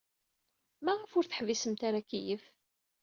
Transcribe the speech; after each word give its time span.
Maɣef 0.83 1.11
ur 1.17 1.25
teḥbisemt 1.25 1.81
ara 1.87 1.97
akeyyef? 2.01 2.43